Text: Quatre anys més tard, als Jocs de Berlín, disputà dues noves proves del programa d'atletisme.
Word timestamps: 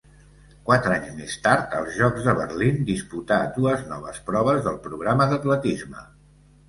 Quatre 0.69 0.93
anys 0.95 1.11
més 1.17 1.35
tard, 1.47 1.75
als 1.81 1.91
Jocs 1.99 2.25
de 2.29 2.35
Berlín, 2.41 2.81
disputà 2.89 3.37
dues 3.59 3.85
noves 3.93 4.19
proves 4.31 4.63
del 4.69 4.81
programa 4.89 5.29
d'atletisme. 5.35 6.03